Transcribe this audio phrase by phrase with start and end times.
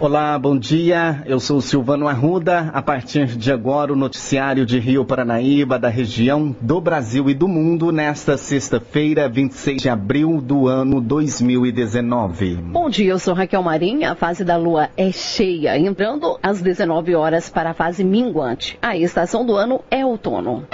[0.00, 1.22] Olá, bom dia.
[1.26, 2.70] Eu sou Silvano Arruda.
[2.72, 7.46] A partir de agora, o noticiário de Rio Paranaíba, da região, do Brasil e do
[7.46, 12.54] mundo, nesta sexta-feira, 26 de abril do ano 2019.
[12.72, 14.12] Bom dia, eu sou Raquel Marinha.
[14.12, 18.78] A fase da lua é cheia, entrando às 19 horas para a fase minguante.
[18.80, 20.64] A estação do ano é outono.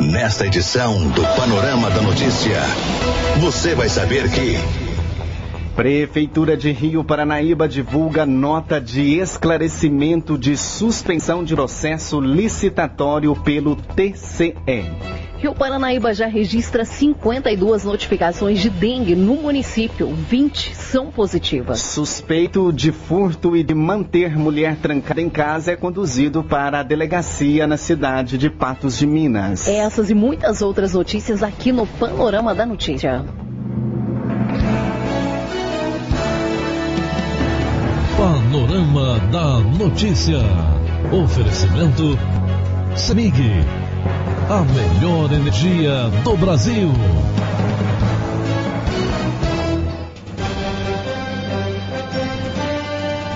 [0.00, 2.58] Nesta edição do Panorama da Notícia,
[3.40, 4.83] você vai saber que.
[5.74, 14.54] Prefeitura de Rio Paranaíba divulga nota de esclarecimento de suspensão de processo licitatório pelo TCE.
[15.36, 20.14] Rio Paranaíba já registra 52 notificações de dengue no município.
[20.14, 21.80] 20 são positivas.
[21.80, 27.66] Suspeito de furto e de manter mulher trancada em casa é conduzido para a delegacia
[27.66, 29.66] na cidade de Patos de Minas.
[29.66, 33.24] Essas e muitas outras notícias aqui no Panorama da Notícia.
[38.74, 40.40] Panorama da Notícia.
[41.12, 42.18] Oferecimento
[42.96, 43.40] CEMIG.
[44.50, 46.90] A melhor energia do Brasil.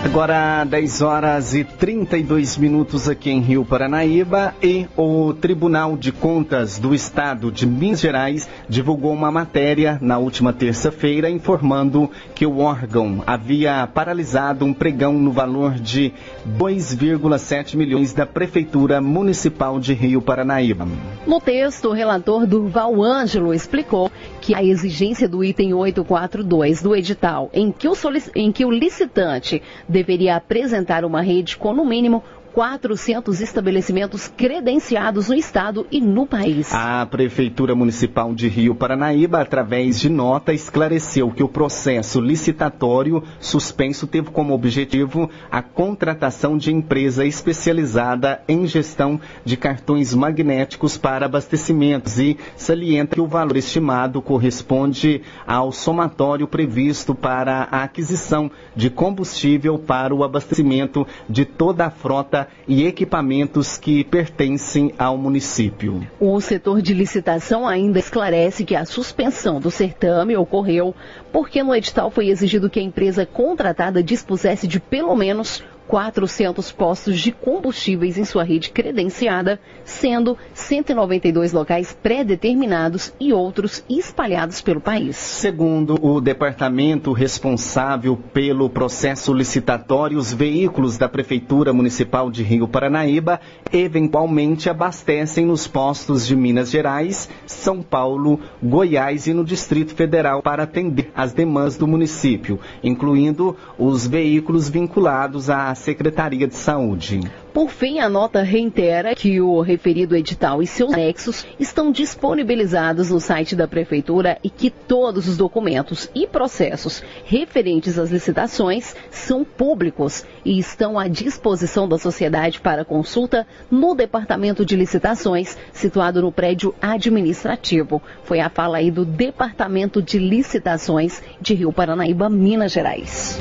[0.09, 6.79] Agora 10 horas e 32 minutos aqui em Rio Paranaíba e o Tribunal de Contas
[6.79, 13.23] do Estado de Minas Gerais divulgou uma matéria na última terça-feira informando que o órgão
[13.27, 16.15] havia paralisado um pregão no valor de
[16.59, 20.89] 2,7 milhões da Prefeitura Municipal de Rio Paranaíba.
[21.27, 27.51] No texto, o relator Durval Ângelo explicou que a exigência do item 842 do edital,
[27.53, 27.93] em que o,
[28.35, 29.61] em que o licitante
[29.99, 32.23] deveria apresentar uma rede com no mínimo
[32.59, 36.75] 400 estabelecimentos credenciados no estado e no país.
[36.75, 44.09] A Prefeitura Municipal de Rio Paranaíba, através de nota, esclareceu que o processo licitatório suspenso
[44.09, 52.19] teve como objetivo a contratação de empresa especializada em gestão de cartões magnéticos para abastecimentos
[52.19, 59.79] e salienta que o valor estimado corresponde ao somatório previsto para a aquisição de combustível
[59.79, 66.07] para o abastecimento de toda a frota e equipamentos que pertencem ao município.
[66.21, 70.95] O setor de licitação ainda esclarece que a suspensão do certame ocorreu
[71.33, 77.19] porque no edital foi exigido que a empresa contratada dispusesse de pelo menos 400 postos
[77.19, 85.17] de combustíveis em sua rede credenciada, sendo 192 locais pré-determinados e outros espalhados pelo país.
[85.17, 93.41] Segundo o departamento responsável pelo processo licitatório, os veículos da Prefeitura Municipal de Rio Paranaíba
[93.73, 100.65] eventualmente abastecem nos postos de Minas Gerais, São Paulo, Goiás e no Distrito Federal para
[100.65, 107.21] atender as demandas do município, incluindo os veículos vinculados à Secretaria de Saúde.
[107.53, 113.19] Por fim, a nota reitera que o referido edital e seus anexos estão disponibilizados no
[113.19, 120.25] site da Prefeitura e que todos os documentos e processos referentes às licitações são públicos
[120.45, 126.75] e estão à disposição da sociedade para consulta no Departamento de Licitações, situado no prédio
[126.81, 128.01] administrativo.
[128.23, 133.39] Foi a fala aí do Departamento de Licitações de Rio Paranaíba, Minas Gerais.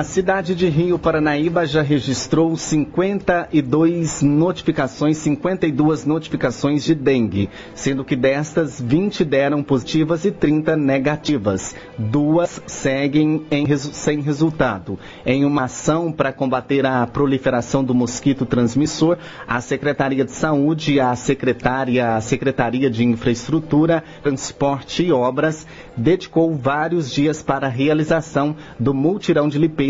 [0.00, 8.16] A cidade de Rio Paranaíba já registrou 52 notificações, 52 notificações de dengue, sendo que
[8.16, 11.76] destas 20 deram positivas e 30 negativas.
[11.98, 14.98] Duas seguem em, sem resultado.
[15.26, 21.00] Em uma ação para combater a proliferação do mosquito transmissor, a Secretaria de Saúde e
[21.00, 28.56] a Secretaria, a Secretaria de Infraestrutura, Transporte e Obras dedicou vários dias para a realização
[28.78, 29.89] do multirão de limpeza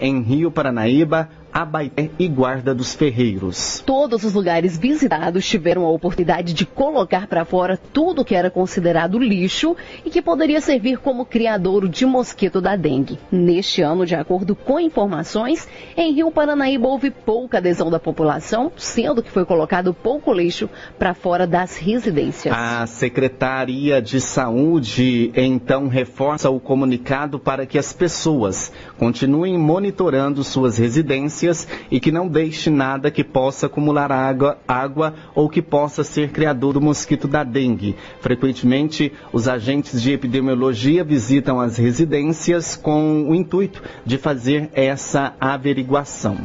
[0.00, 3.82] em Rio Paranaíba, Abaité e Guarda dos Ferreiros.
[3.86, 9.18] Todos os lugares visitados tiveram a oportunidade de colocar para fora tudo que era considerado
[9.18, 13.18] lixo e que poderia servir como criadouro de mosquito da dengue.
[13.32, 15.66] Neste ano, de acordo com informações,
[15.96, 21.14] em Rio Paranaíba houve pouca adesão da população, sendo que foi colocado pouco lixo para
[21.14, 22.54] fora das residências.
[22.54, 30.78] A Secretaria de Saúde então reforça o comunicado para que as pessoas continuem monitorando suas
[30.78, 36.30] residências e que não deixe nada que possa acumular água, água ou que possa ser
[36.30, 37.96] criador do mosquito da dengue.
[38.20, 46.36] Frequentemente, os agentes de epidemiologia visitam as residências com o intuito de fazer essa averiguação.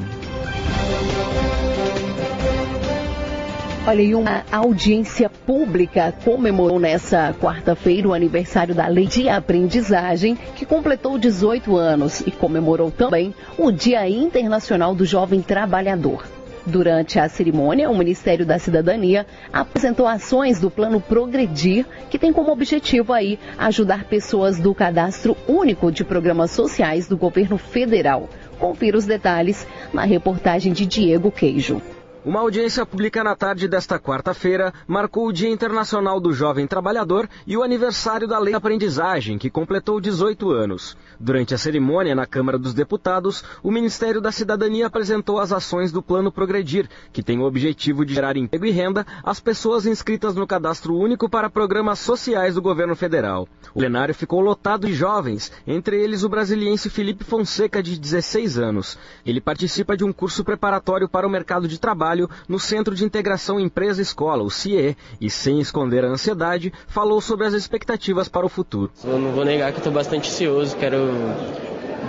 [3.83, 10.67] Olha, e uma audiência pública comemorou nessa quarta-feira o aniversário da Lei de Aprendizagem, que
[10.67, 16.27] completou 18 anos, e comemorou também o Dia Internacional do Jovem Trabalhador.
[16.63, 22.51] Durante a cerimônia, o Ministério da Cidadania apresentou ações do Plano Progredir, que tem como
[22.51, 28.29] objetivo aí ajudar pessoas do Cadastro Único de Programas Sociais do Governo Federal.
[28.59, 31.81] Confira os detalhes na reportagem de Diego Queijo.
[32.23, 37.57] Uma audiência pública na tarde desta quarta-feira marcou o Dia Internacional do Jovem Trabalhador e
[37.57, 40.95] o aniversário da Lei de Aprendizagem, que completou 18 anos.
[41.19, 46.03] Durante a cerimônia na Câmara dos Deputados, o Ministério da Cidadania apresentou as ações do
[46.03, 50.45] Plano Progredir, que tem o objetivo de gerar emprego e renda às pessoas inscritas no
[50.45, 53.47] Cadastro Único para programas sociais do governo federal.
[53.73, 58.95] O plenário ficou lotado de jovens, entre eles o brasiliense Felipe Fonseca, de 16 anos.
[59.25, 63.05] Ele participa de um curso preparatório para o mercado de trabalho trabalho no Centro de
[63.05, 68.49] Integração Empresa-Escola, o CIE, e sem esconder a ansiedade, falou sobre as expectativas para o
[68.49, 68.91] futuro.
[69.03, 70.97] Eu não vou negar que estou bastante ansioso, quero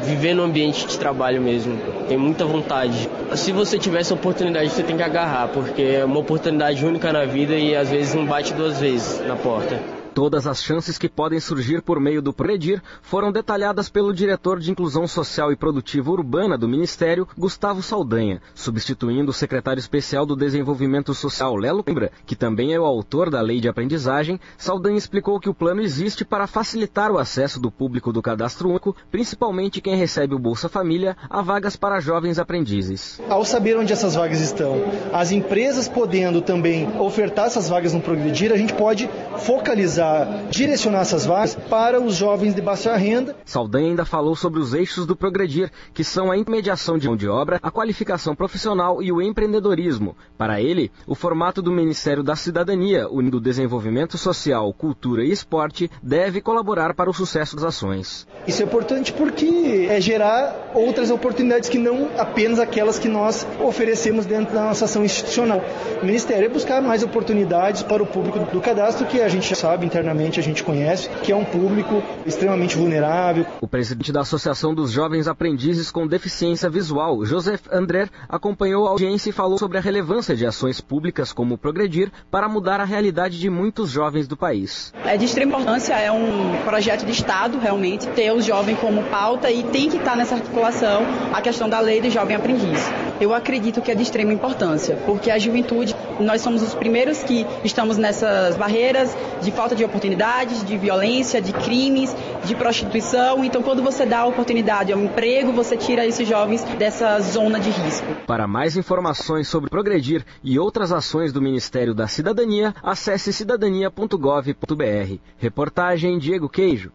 [0.02, 1.78] viver no ambiente de trabalho mesmo.
[2.08, 3.08] Tenho muita vontade.
[3.36, 7.24] Se você tiver essa oportunidade, você tem que agarrar, porque é uma oportunidade única na
[7.24, 10.01] vida e às vezes não bate duas vezes na porta.
[10.14, 14.70] Todas as chances que podem surgir por meio do Progredir foram detalhadas pelo diretor de
[14.70, 21.14] Inclusão Social e Produtiva Urbana do Ministério, Gustavo Saldanha, substituindo o secretário especial do Desenvolvimento
[21.14, 24.38] Social, Lelo Coimbra, que também é o autor da Lei de Aprendizagem.
[24.58, 28.94] Saldanha explicou que o plano existe para facilitar o acesso do público do Cadastro Único,
[29.10, 33.18] principalmente quem recebe o Bolsa Família, a vagas para jovens aprendizes.
[33.30, 34.76] Ao saber onde essas vagas estão,
[35.10, 39.08] as empresas podendo também ofertar essas vagas no Progredir, a gente pode
[39.38, 40.01] focalizar
[40.50, 43.36] direcionar essas vagas para os jovens de baixa renda.
[43.44, 47.28] Saldanha ainda falou sobre os eixos do Progredir, que são a intermediação de mão de
[47.28, 50.16] obra, a qualificação profissional e o empreendedorismo.
[50.36, 56.40] Para ele, o formato do Ministério da Cidadania, unindo desenvolvimento social, cultura e esporte, deve
[56.40, 58.26] colaborar para o sucesso das ações.
[58.46, 64.26] Isso é importante porque é gerar outras oportunidades que não apenas aquelas que nós oferecemos
[64.26, 65.62] dentro da nossa ação institucional.
[66.02, 69.86] O Ministério é buscar mais oportunidades para o público do cadastro, que a gente sabe
[69.92, 73.44] internamente a gente conhece, que é um público extremamente vulnerável.
[73.60, 79.28] O presidente da Associação dos Jovens Aprendizes com Deficiência Visual, Joseph André, acompanhou a audiência
[79.28, 83.38] e falou sobre a relevância de ações públicas como o Progredir para mudar a realidade
[83.38, 84.94] de muitos jovens do país.
[85.04, 89.50] É de extrema importância, é um projeto de Estado realmente ter o jovem como pauta
[89.50, 91.02] e tem que estar nessa articulação
[91.32, 92.80] a questão da lei do jovem aprendiz.
[93.20, 97.46] Eu acredito que é de extrema importância, porque a juventude, nós somos os primeiros que
[97.62, 102.14] estamos nessas barreiras de falta de de oportunidades, de violência, de crimes,
[102.44, 103.44] de prostituição.
[103.44, 107.70] Então, quando você dá a oportunidade ao emprego, você tira esses jovens dessa zona de
[107.70, 108.06] risco.
[108.26, 115.16] Para mais informações sobre Progredir e outras ações do Ministério da Cidadania, acesse cidadania.gov.br.
[115.36, 116.92] Reportagem Diego Queijo.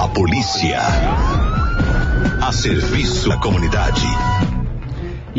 [0.00, 0.78] A polícia.
[2.40, 4.06] A serviço da comunidade.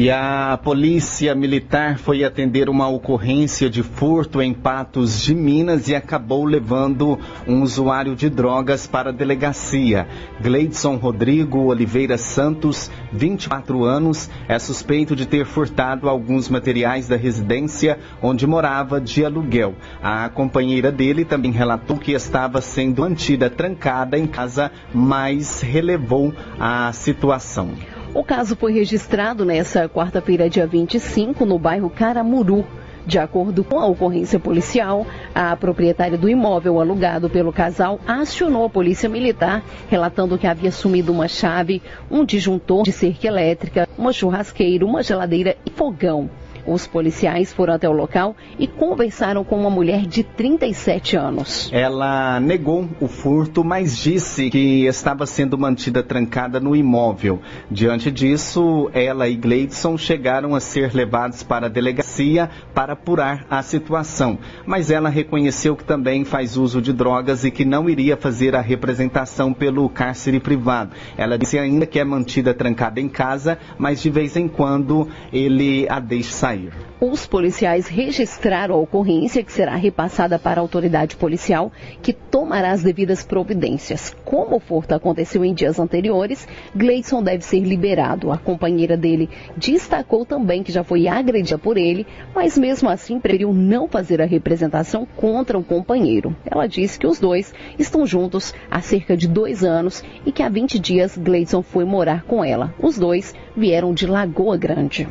[0.02, 5.94] E a polícia militar foi atender uma ocorrência de furto em Patos de Minas e
[5.94, 10.08] acabou levando um usuário de drogas para a delegacia.
[10.40, 18.00] Gleidson Rodrigo Oliveira Santos, 24 anos, é suspeito de ter furtado alguns materiais da residência
[18.22, 19.76] onde morava de aluguel.
[20.02, 26.90] A companheira dele também relatou que estava sendo mantida trancada em casa, mas relevou a
[26.94, 27.99] situação.
[28.12, 32.66] O caso foi registrado nesta quarta-feira, dia 25, no bairro Caramuru.
[33.06, 38.70] De acordo com a ocorrência policial, a proprietária do imóvel alugado pelo casal acionou a
[38.70, 44.86] polícia militar, relatando que havia sumido uma chave, um disjuntor de cerca elétrica, uma churrasqueira,
[44.86, 46.30] uma geladeira e fogão.
[46.70, 51.68] Os policiais foram até o local e conversaram com uma mulher de 37 anos.
[51.74, 57.40] Ela negou o furto, mas disse que estava sendo mantida trancada no imóvel.
[57.72, 63.64] Diante disso, ela e Gleidson chegaram a ser levados para a delegacia para apurar a
[63.64, 64.38] situação.
[64.64, 68.62] Mas ela reconheceu que também faz uso de drogas e que não iria fazer a
[68.62, 70.92] representação pelo cárcere privado.
[71.18, 75.88] Ela disse ainda que é mantida trancada em casa, mas de vez em quando ele
[75.90, 76.59] a deixa sair.
[77.02, 82.84] Os policiais registraram a ocorrência que será repassada para a autoridade policial, que tomará as
[82.84, 84.16] devidas providências.
[84.24, 88.32] Como o furto aconteceu em dias anteriores, Gleidson deve ser liberado.
[88.32, 93.54] A companheira dele destacou também que já foi agredida por ele, mas mesmo assim preferiu
[93.54, 96.36] não fazer a representação contra o companheiro.
[96.46, 100.50] Ela disse que os dois estão juntos há cerca de dois anos e que há
[100.50, 102.74] 20 dias Gleidson foi morar com ela.
[102.82, 105.08] Os dois vieram de Lagoa Grande.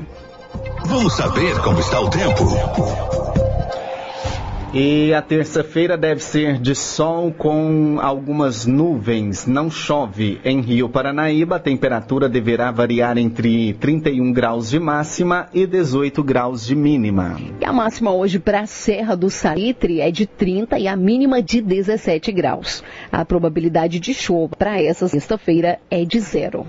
[0.87, 2.45] Vamos saber como está o tempo.
[4.73, 9.47] E a terça-feira deve ser de sol com algumas nuvens.
[9.47, 11.57] Não chove em Rio Paranaíba.
[11.57, 17.41] A temperatura deverá variar entre 31 graus de máxima e 18 graus de mínima.
[17.61, 21.43] E a máxima hoje para a Serra do Salitre é de 30 e a mínima
[21.43, 22.85] de 17 graus.
[23.11, 26.67] A probabilidade de chuva para essa sexta-feira é de zero.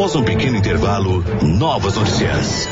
[0.00, 2.66] Após um pequeno intervalo, novas notícias.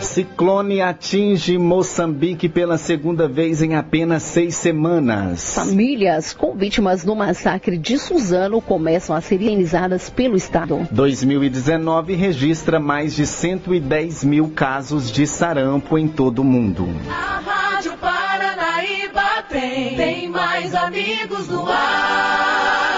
[0.00, 5.54] Ciclone atinge Moçambique pela segunda vez em apenas seis semanas.
[5.54, 10.88] Famílias com vítimas do massacre de Suzano começam a ser indenizadas pelo Estado.
[10.90, 16.88] 2019 registra mais de 110 mil casos de sarampo em todo o mundo.
[17.06, 22.91] A Rádio Paranaíba tem, tem mais amigos no ar.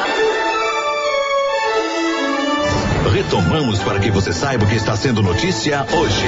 [3.24, 6.26] Retomamos para que você saiba o que está sendo notícia hoje.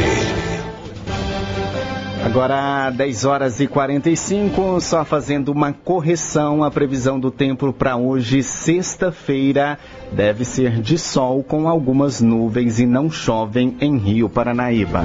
[2.24, 6.64] Agora, 10 horas e 45, só fazendo uma correção.
[6.64, 9.78] A previsão do tempo para hoje, sexta-feira,
[10.10, 15.04] deve ser de sol com algumas nuvens e não chovem em Rio Paranaíba.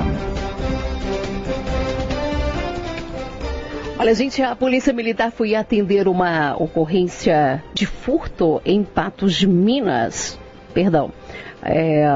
[3.99, 10.39] Olha, gente, a Polícia Militar foi atender uma ocorrência de furto em Patos de Minas.
[10.73, 11.11] Perdão.
[11.63, 12.07] É,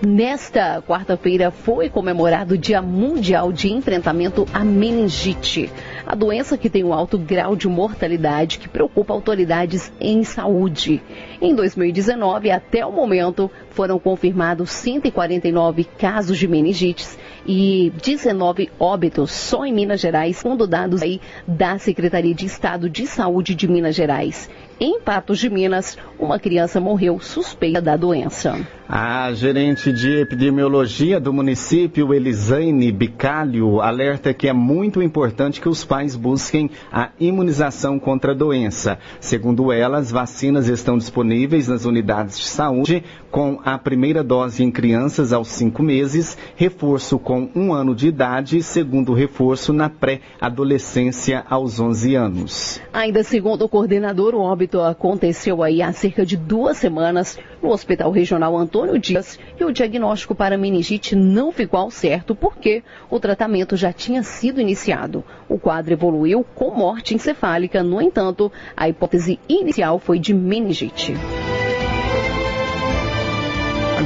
[0.00, 5.72] nesta quarta-feira foi comemorado o Dia Mundial de Enfrentamento à Meningite,
[6.06, 11.02] a doença que tem um alto grau de mortalidade que preocupa autoridades em saúde.
[11.40, 19.64] Em 2019, até o momento, foram confirmados 149 casos de meningites e 19 óbitos só
[19.64, 24.48] em Minas Gerais, segundo dados aí da Secretaria de Estado de Saúde de Minas Gerais.
[24.78, 28.58] Em Patos de Minas, uma criança morreu suspeita da doença.
[28.86, 35.82] A gerente de epidemiologia do município, Elisaine Bicalho, alerta que é muito importante que os
[35.82, 38.98] pais busquem a imunização contra a doença.
[39.18, 43.02] Segundo ela, as vacinas estão disponíveis nas unidades de saúde,
[43.36, 48.62] com a primeira dose em crianças aos cinco meses, reforço com um ano de idade,
[48.62, 52.80] segundo reforço na pré-adolescência aos 11 anos.
[52.94, 58.10] Ainda segundo o coordenador, o óbito aconteceu aí há cerca de duas semanas no Hospital
[58.10, 63.76] Regional Antônio Dias e o diagnóstico para meningite não ficou ao certo porque o tratamento
[63.76, 65.22] já tinha sido iniciado.
[65.46, 71.12] O quadro evoluiu com morte encefálica, no entanto, a hipótese inicial foi de meningite.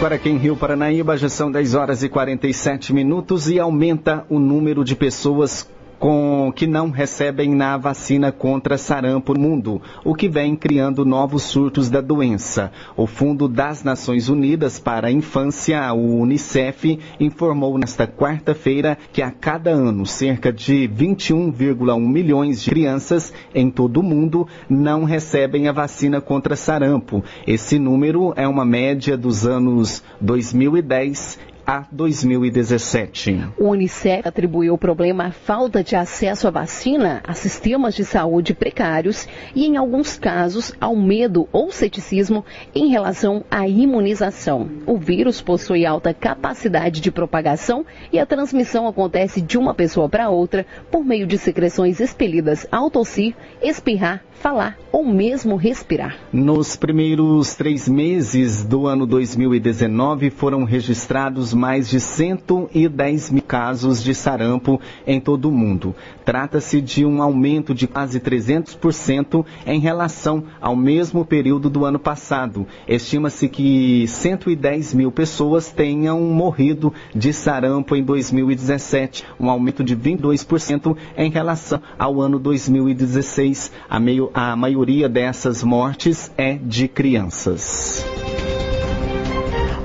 [0.01, 4.39] Agora aqui em Rio Paranaíba já são 10 horas e 47 minutos e aumenta o
[4.39, 5.69] número de pessoas
[6.01, 11.43] com, que não recebem na vacina contra sarampo no mundo, o que vem criando novos
[11.43, 12.73] surtos da doença.
[12.97, 19.31] O Fundo das Nações Unidas para a Infância, o Unicef, informou nesta quarta-feira que a
[19.31, 25.73] cada ano cerca de 21,1 milhões de crianças em todo o mundo não recebem a
[25.73, 27.23] vacina contra sarampo.
[27.47, 33.53] Esse número é uma média dos anos 2010 a 2017.
[33.57, 38.55] O Unicef atribuiu o problema à falta de acesso à vacina a sistemas de saúde
[38.55, 44.69] precários e, em alguns casos, ao medo ou ceticismo em relação à imunização.
[44.85, 50.29] O vírus possui alta capacidade de propagação e a transmissão acontece de uma pessoa para
[50.29, 56.17] outra por meio de secreções expelidas ao tossir, espirrar, falar ou mesmo respirar.
[56.33, 64.15] Nos primeiros três meses do ano 2019 foram registrados mais de 110 mil casos de
[64.15, 65.95] sarampo em todo o mundo.
[66.25, 72.67] Trata-se de um aumento de quase 300% em relação ao mesmo período do ano passado.
[72.89, 80.97] Estima-se que 110 mil pessoas tenham morrido de sarampo em 2017, um aumento de 22%
[81.17, 83.73] em relação ao ano 2016.
[83.89, 88.05] A meio a maioria dessas mortes é de crianças.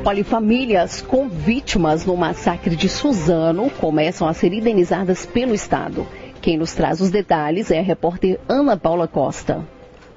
[0.04, 6.06] Olha, famílias com vítimas no massacre de Suzano começam a ser indenizadas pelo Estado.
[6.42, 9.66] Quem nos traz os detalhes é a repórter Ana Paula Costa.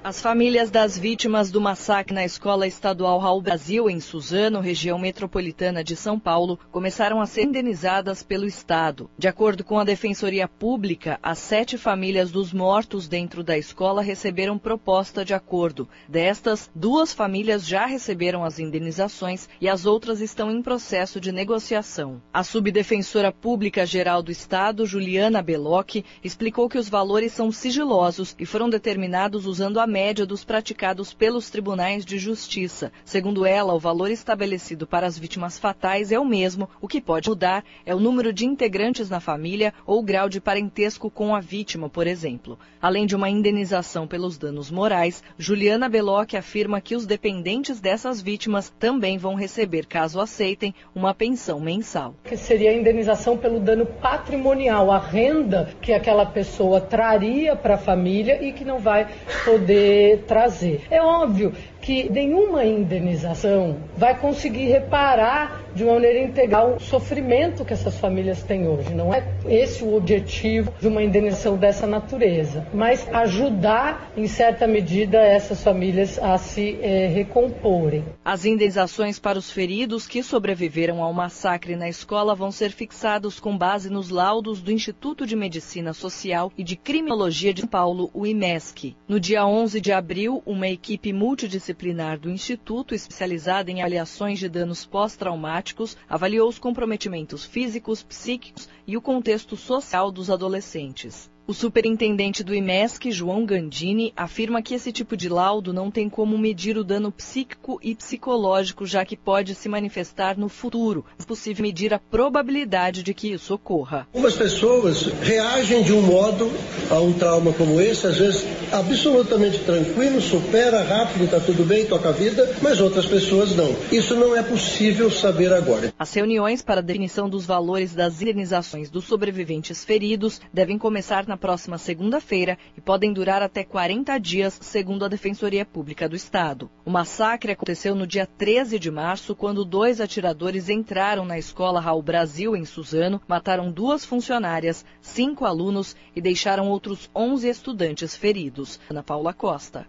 [0.03, 5.83] As famílias das vítimas do massacre na Escola Estadual Raul Brasil, em Suzano, região metropolitana
[5.83, 9.11] de São Paulo, começaram a ser indenizadas pelo Estado.
[9.19, 14.57] De acordo com a Defensoria Pública, as sete famílias dos mortos dentro da escola receberam
[14.57, 15.89] proposta de acordo.
[16.09, 22.23] Destas, duas famílias já receberam as indenizações e as outras estão em processo de negociação.
[22.33, 28.47] A subdefensora pública geral do Estado, Juliana Belocchi, explicou que os valores são sigilosos e
[28.47, 32.93] foram determinados usando a média dos praticados pelos tribunais de justiça.
[33.05, 37.29] Segundo ela, o valor estabelecido para as vítimas fatais é o mesmo, o que pode
[37.29, 41.41] mudar é o número de integrantes na família ou o grau de parentesco com a
[41.41, 42.59] vítima, por exemplo.
[42.81, 48.73] Além de uma indenização pelos danos morais, Juliana Belocchi afirma que os dependentes dessas vítimas
[48.79, 52.15] também vão receber, caso aceitem, uma pensão mensal.
[52.25, 57.79] Que seria a indenização pelo dano patrimonial, a renda que aquela pessoa traria para a
[57.79, 59.09] família e que não vai
[59.45, 59.78] poder
[60.27, 60.83] trazer.
[60.91, 61.53] É óbvio
[61.89, 68.43] que nenhuma indenização vai conseguir reparar de uma maneira integral o sofrimento que essas famílias
[68.43, 68.93] têm hoje.
[68.93, 75.19] Não é esse o objetivo de uma indenização dessa natureza, mas ajudar, em certa medida,
[75.19, 78.05] essas famílias a se é, recomporem.
[78.23, 83.57] As indenizações para os feridos que sobreviveram ao massacre na escola vão ser fixados com
[83.57, 88.27] base nos laudos do Instituto de Medicina Social e de Criminologia de São Paulo, o
[88.27, 88.95] IMESC.
[89.09, 91.78] No dia 11 de abril, uma equipe multidisciplinar
[92.19, 99.01] do Instituto, especializada em avaliações de danos pós-traumáticos, avaliou os comprometimentos físicos, psíquicos e o
[99.01, 101.31] contexto social dos adolescentes.
[101.49, 106.37] O superintendente do IMESC, João Gandini, afirma que esse tipo de laudo não tem como
[106.37, 111.07] medir o dano psíquico e psicológico, já que pode se manifestar no futuro.
[111.19, 114.07] É possível medir a probabilidade de que isso ocorra.
[114.13, 116.53] Algumas pessoas reagem de um modo
[116.91, 122.11] a um trauma como esse, às vezes absolutamente tranquilo, supera rápido, está tudo bem, toca
[122.11, 123.75] a vida, mas outras pessoas não.
[123.91, 125.95] Isso não é possível saber agora.
[125.99, 131.38] As reuniões para a definição dos valores das indenizações dos sobreviventes feridos devem começar na
[131.39, 136.71] próxima segunda-feira e podem durar até 40 dias, segundo a Defensoria Pública do Estado.
[136.85, 142.03] O massacre aconteceu no dia 13 de março, quando dois atiradores entraram na escola Raul
[142.03, 148.79] Brasil, em Suzano, mataram duas funcionárias, cinco alunos e deixaram outros 11 estudantes feridos.
[148.91, 149.87] Ana Paula Costa.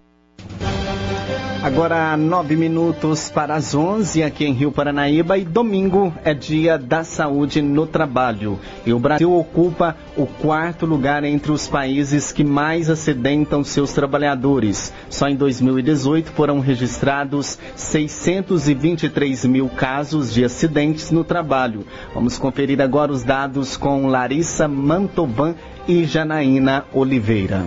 [1.61, 7.03] Agora, nove minutos para as onze aqui em Rio Paranaíba e domingo é dia da
[7.03, 8.57] saúde no trabalho.
[8.85, 14.93] E o Brasil ocupa o quarto lugar entre os países que mais acidentam seus trabalhadores.
[15.09, 21.85] Só em 2018 foram registrados 623 mil casos de acidentes no trabalho.
[22.13, 27.65] Vamos conferir agora os dados com Larissa Mantovan e Janaína Oliveira.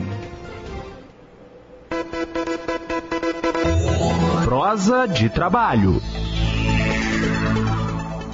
[4.52, 5.94] Prosa de Trabalho.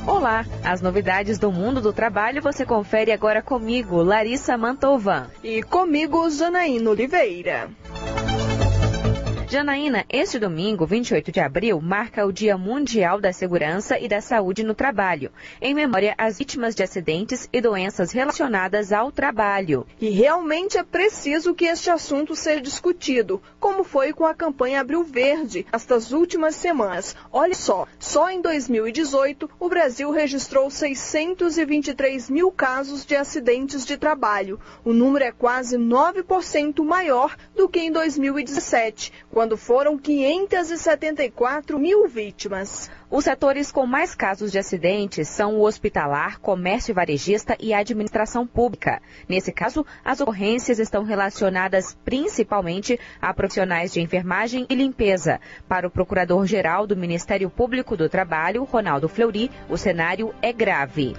[0.05, 5.29] Olá, as novidades do mundo do trabalho você confere agora comigo, Larissa Mantovan.
[5.45, 7.71] E comigo, Janaína Oliveira.
[9.51, 14.63] Janaína, este domingo, 28 de abril, marca o Dia Mundial da Segurança e da Saúde
[14.63, 19.87] no Trabalho, em memória às vítimas de acidentes e doenças relacionadas ao trabalho.
[19.99, 25.03] E realmente é preciso que este assunto seja discutido, como foi com a campanha Abril
[25.03, 27.17] Verde estas últimas semanas.
[27.33, 34.61] Olha só, só em 2018 o Brasil registrou 623 mil casos de acidentes de trabalho.
[34.85, 42.91] O número é quase 9% maior do que em 2017 quando foram 574 mil vítimas.
[43.09, 49.01] Os setores com mais casos de acidentes são o hospitalar, comércio varejista e administração pública.
[49.29, 55.39] Nesse caso, as ocorrências estão relacionadas principalmente a profissionais de enfermagem e limpeza.
[55.69, 61.15] Para o procurador-geral do Ministério Público do Trabalho, Ronaldo Fleury, o cenário é grave.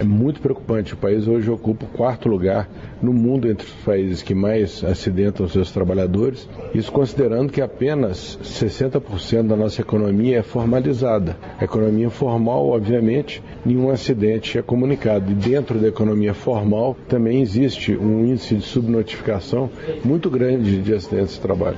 [0.00, 0.94] É muito preocupante.
[0.94, 2.66] O país hoje ocupa o quarto lugar
[3.02, 6.48] no mundo entre os países que mais acidentam seus trabalhadores.
[6.74, 11.36] Isso considerando que apenas 60% da nossa economia é formalizada.
[11.58, 15.32] A economia formal, obviamente, nenhum acidente é comunicado.
[15.32, 19.68] E dentro da economia formal também existe um índice de subnotificação
[20.02, 21.76] muito grande de acidentes de trabalho.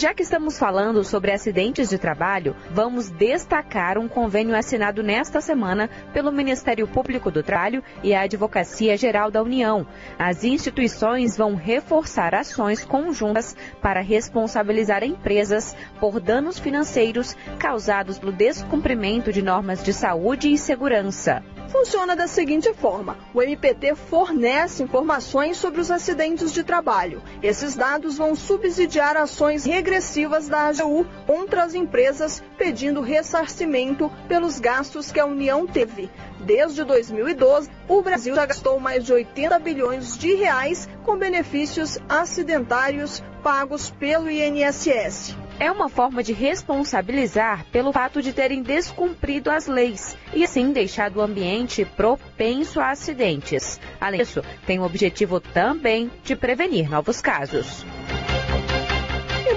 [0.00, 5.90] Já que estamos falando sobre acidentes de trabalho, vamos destacar um convênio assinado nesta semana
[6.10, 9.86] pelo Ministério Público do Trabalho e a Advocacia Geral da União.
[10.18, 19.30] As instituições vão reforçar ações conjuntas para responsabilizar empresas por danos financeiros causados pelo descumprimento
[19.30, 25.80] de normas de saúde e segurança funciona da seguinte forma: o MPT fornece informações sobre
[25.80, 27.22] os acidentes de trabalho.
[27.42, 35.10] Esses dados vão subsidiar ações regressivas da AGU contra as empresas, pedindo ressarcimento pelos gastos
[35.10, 36.10] que a União teve.
[36.40, 43.22] Desde 2012, o Brasil já gastou mais de 80 bilhões de reais com benefícios acidentários
[43.42, 50.16] pagos pelo INSS é uma forma de responsabilizar pelo fato de terem descumprido as leis
[50.32, 53.78] e assim deixado o ambiente propenso a acidentes.
[54.00, 57.84] Além disso, tem o objetivo também de prevenir novos casos.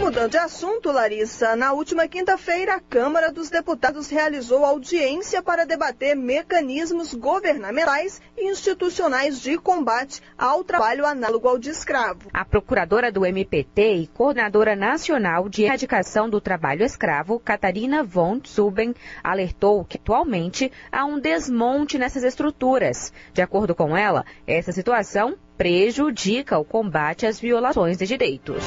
[0.04, 6.14] Mudando de assunto, Larissa, na última quinta-feira, a Câmara dos Deputados realizou audiência para debater
[6.14, 12.30] mecanismos governamentais e institucionais de combate ao trabalho análogo ao de escravo.
[12.34, 18.94] A procuradora do MPT e coordenadora nacional de erradicação do trabalho escravo, Catarina von Zuben,
[19.24, 23.14] alertou que atualmente há um desmonte nessas estruturas.
[23.32, 28.62] De acordo com ela, essa situação prejudica o combate às violações de direitos.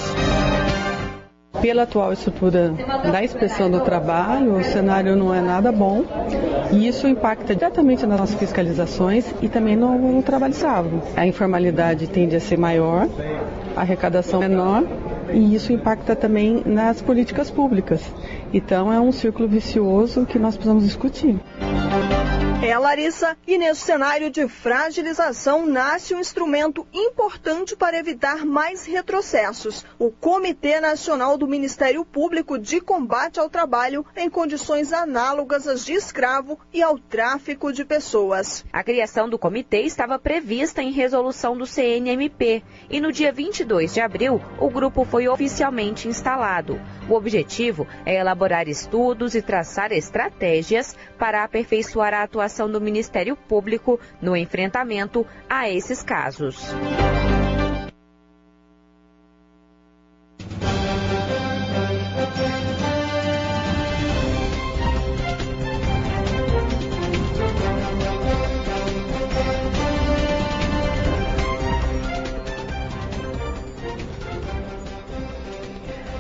[1.60, 2.74] Pela atual estrutura
[3.10, 6.04] da inspeção do trabalho, o cenário não é nada bom
[6.70, 11.02] e isso impacta diretamente nas nossas fiscalizações e também no, no trabalho escravo.
[11.16, 13.08] A informalidade tende a ser maior,
[13.74, 14.84] a arrecadação menor
[15.32, 18.02] e isso impacta também nas políticas públicas.
[18.52, 21.36] Então é um círculo vicioso que nós precisamos discutir.
[22.62, 29.84] É, Larissa, e nesse cenário de fragilização nasce um instrumento importante para evitar mais retrocessos:
[29.98, 35.92] o Comitê Nacional do Ministério Público de Combate ao Trabalho em condições análogas às de
[35.92, 38.64] escravo e ao tráfico de pessoas.
[38.72, 44.00] A criação do comitê estava prevista em resolução do CNMP e no dia 22 de
[44.00, 46.80] abril o grupo foi oficialmente instalado.
[47.08, 53.36] O objetivo é elaborar estudos e traçar estratégias para aperfeiçoar a atuação atuação do Ministério
[53.36, 56.72] Público no enfrentamento a esses casos.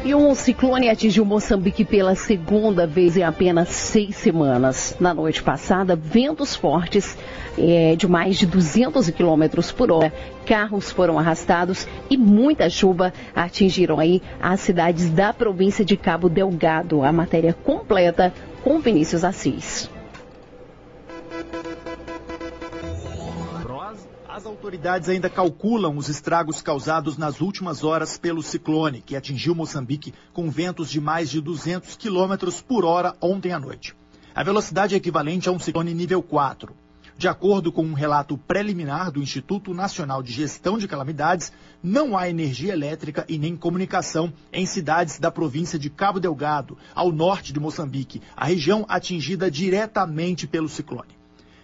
[0.06, 4.94] E um ciclone atingiu Moçambique pela segunda vez em apenas seis semanas.
[5.00, 7.18] Na noite passada, ventos fortes
[7.58, 10.12] é, de mais de 200 km por hora,
[10.46, 17.02] carros foram arrastados e muita chuva atingiram aí as cidades da província de Cabo Delgado.
[17.02, 19.90] A matéria completa com Vinícius Assis.
[24.56, 30.50] Autoridades ainda calculam os estragos causados nas últimas horas pelo ciclone, que atingiu Moçambique com
[30.50, 33.94] ventos de mais de 200 km por hora ontem à noite.
[34.34, 36.74] A velocidade é equivalente a um ciclone nível 4.
[37.18, 42.28] De acordo com um relato preliminar do Instituto Nacional de Gestão de Calamidades, não há
[42.30, 47.60] energia elétrica e nem comunicação em cidades da província de Cabo Delgado, ao norte de
[47.60, 51.15] Moçambique, a região atingida diretamente pelo ciclone.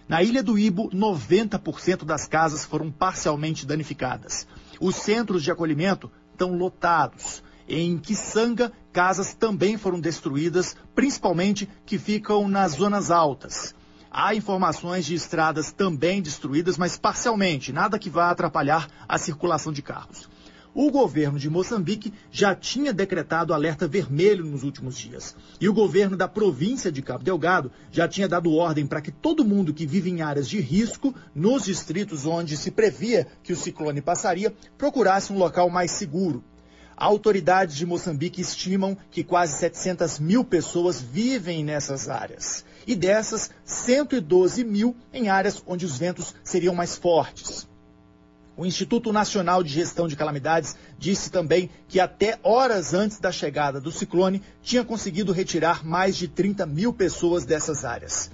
[0.07, 4.45] Na Ilha do Ibo, 90% das casas foram parcialmente danificadas.
[4.79, 7.41] Os centros de acolhimento estão lotados.
[7.67, 13.73] Em Kisanga, casas também foram destruídas, principalmente que ficam nas zonas altas.
[14.11, 19.81] Há informações de estradas também destruídas, mas parcialmente, nada que vá atrapalhar a circulação de
[19.81, 20.29] carros.
[20.75, 25.35] O governo de Moçambique já tinha decretado alerta vermelho nos últimos dias.
[25.61, 29.45] E o governo da província de Cabo Delgado já tinha dado ordem para que todo
[29.45, 34.01] mundo que vive em áreas de risco, nos distritos onde se previa que o ciclone
[34.01, 36.43] passaria, procurasse um local mais seguro.
[36.97, 42.65] Autoridades de Moçambique estimam que quase 700 mil pessoas vivem nessas áreas.
[42.87, 47.67] E dessas, 112 mil em áreas onde os ventos seriam mais fortes.
[48.55, 53.81] O Instituto Nacional de Gestão de Calamidades disse também que até horas antes da chegada
[53.81, 58.29] do ciclone tinha conseguido retirar mais de 30 mil pessoas dessas áreas.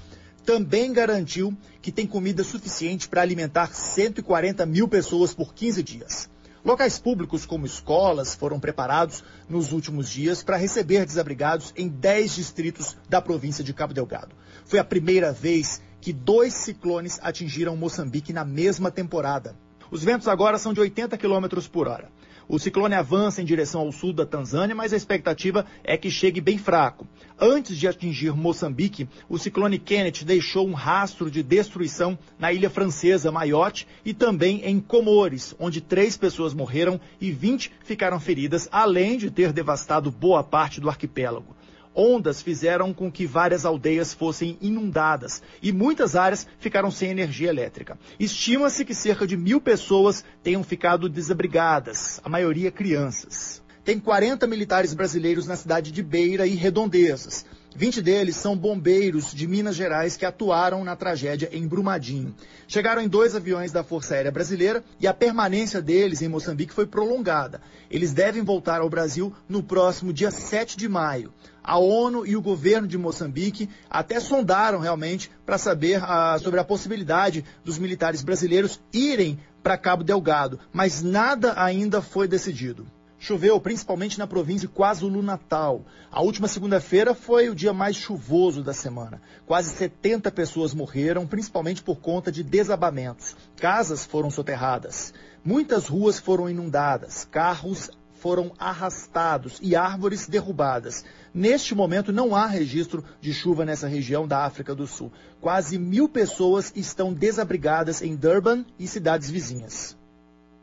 [0.45, 6.29] Também garantiu que tem comida suficiente para alimentar 140 mil pessoas por 15 dias.
[6.65, 12.97] Locais públicos como escolas foram preparados nos últimos dias para receber desabrigados em 10 distritos
[13.08, 14.36] da província de Cabo Delgado.
[14.65, 19.55] Foi a primeira vez que dois ciclones atingiram Moçambique na mesma temporada.
[19.91, 22.10] Os ventos agora são de 80 km por hora.
[22.47, 26.41] O ciclone avança em direção ao sul da Tanzânia, mas a expectativa é que chegue
[26.41, 27.08] bem fraco.
[27.39, 33.32] Antes de atingir Moçambique, o ciclone Kenneth deixou um rastro de destruição na ilha francesa
[33.32, 39.30] Mayotte e também em Comores, onde três pessoas morreram e 20 ficaram feridas, além de
[39.30, 41.59] ter devastado boa parte do arquipélago.
[41.95, 47.97] Ondas fizeram com que várias aldeias fossem inundadas e muitas áreas ficaram sem energia elétrica.
[48.19, 53.62] Estima-se que cerca de mil pessoas tenham ficado desabrigadas, a maioria crianças.
[53.84, 57.45] Tem 40 militares brasileiros na cidade de Beira e Redondezas.
[57.75, 62.36] 20 deles são bombeiros de Minas Gerais que atuaram na tragédia em Brumadinho.
[62.67, 66.88] Chegaram em dois aviões da Força Aérea Brasileira e a permanência deles em Moçambique foi
[66.88, 67.62] prolongada.
[67.89, 71.32] Eles devem voltar ao Brasil no próximo dia 7 de maio.
[71.69, 76.63] A ONU e o governo de Moçambique até sondaram realmente para saber ah, sobre a
[76.63, 82.88] possibilidade dos militares brasileiros irem para Cabo Delgado, mas nada ainda foi decidido.
[83.19, 85.86] Choveu principalmente na província de KwaZulu-Natal.
[86.12, 89.21] A última segunda-feira foi o dia mais chuvoso da semana.
[89.45, 93.36] Quase 70 pessoas morreram, principalmente por conta de desabamentos.
[93.58, 95.13] Casas foram soterradas.
[95.45, 101.03] Muitas ruas foram inundadas, carros foram arrastados e árvores derrubadas.
[101.34, 105.12] Neste momento, não há registro de chuva nessa região da África do Sul.
[105.39, 109.97] Quase mil pessoas estão desabrigadas em Durban e cidades vizinhas.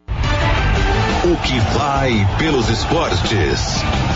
[0.08, 4.15] O que vai pelos esportes.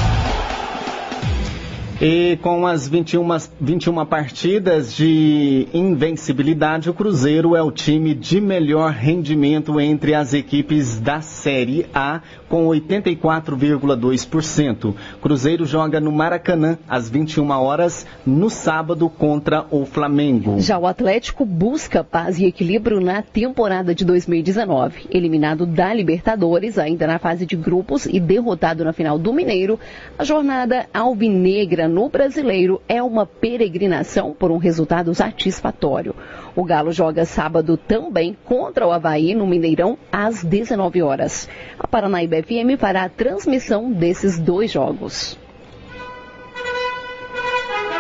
[2.02, 3.28] E com as 21,
[3.60, 10.98] 21 partidas de invencibilidade, o Cruzeiro é o time de melhor rendimento entre as equipes
[10.98, 14.94] da Série A, com 84,2%.
[15.20, 20.58] Cruzeiro joga no Maracanã às 21 horas no sábado contra o Flamengo.
[20.58, 25.06] Já o Atlético busca paz e equilíbrio na temporada de 2019.
[25.10, 29.78] Eliminado da Libertadores, ainda na fase de grupos e derrotado na final do Mineiro,
[30.18, 36.14] a jornada alvinegra no brasileiro é uma peregrinação por um resultado satisfatório.
[36.56, 41.48] O Galo joga sábado também contra o Havaí no Mineirão às 19 horas.
[41.78, 45.38] A Paranaíba FM fará a transmissão desses dois jogos.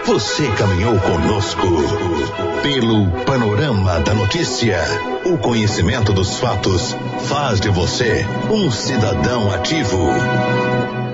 [0.04, 1.68] Você caminhou conosco
[2.62, 4.78] pelo panorama da notícia.
[5.24, 6.96] O conhecimento dos fatos
[7.28, 9.98] faz de você um cidadão ativo.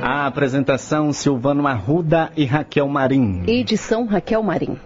[0.08, 3.42] A apresentação Silvano Arruda e Raquel Marim.
[3.44, 4.78] Edição Raquel Marim.